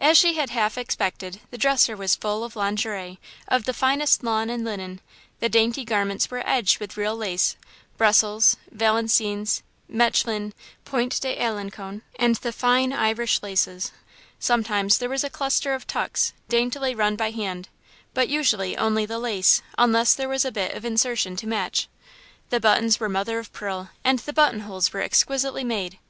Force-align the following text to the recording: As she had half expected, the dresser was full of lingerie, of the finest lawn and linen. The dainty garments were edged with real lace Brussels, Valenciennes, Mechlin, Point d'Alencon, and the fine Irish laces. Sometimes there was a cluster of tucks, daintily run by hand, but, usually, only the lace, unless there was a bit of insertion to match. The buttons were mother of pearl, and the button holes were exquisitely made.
As 0.00 0.18
she 0.18 0.34
had 0.34 0.50
half 0.50 0.76
expected, 0.76 1.38
the 1.52 1.56
dresser 1.56 1.96
was 1.96 2.16
full 2.16 2.42
of 2.42 2.56
lingerie, 2.56 3.20
of 3.46 3.66
the 3.66 3.72
finest 3.72 4.24
lawn 4.24 4.50
and 4.50 4.64
linen. 4.64 5.00
The 5.38 5.48
dainty 5.48 5.84
garments 5.84 6.28
were 6.28 6.42
edged 6.44 6.80
with 6.80 6.96
real 6.96 7.14
lace 7.16 7.54
Brussels, 7.96 8.56
Valenciennes, 8.72 9.62
Mechlin, 9.88 10.54
Point 10.84 11.20
d'Alencon, 11.20 12.02
and 12.18 12.34
the 12.34 12.50
fine 12.50 12.92
Irish 12.92 13.44
laces. 13.44 13.92
Sometimes 14.40 14.98
there 14.98 15.08
was 15.08 15.22
a 15.22 15.30
cluster 15.30 15.72
of 15.72 15.86
tucks, 15.86 16.32
daintily 16.48 16.92
run 16.92 17.14
by 17.14 17.30
hand, 17.30 17.68
but, 18.12 18.28
usually, 18.28 18.76
only 18.76 19.06
the 19.06 19.20
lace, 19.20 19.62
unless 19.78 20.14
there 20.14 20.28
was 20.28 20.44
a 20.44 20.50
bit 20.50 20.74
of 20.74 20.84
insertion 20.84 21.36
to 21.36 21.46
match. 21.46 21.86
The 22.48 22.58
buttons 22.58 22.98
were 22.98 23.08
mother 23.08 23.38
of 23.38 23.52
pearl, 23.52 23.90
and 24.02 24.18
the 24.18 24.32
button 24.32 24.62
holes 24.62 24.92
were 24.92 25.00
exquisitely 25.02 25.62
made. 25.62 26.00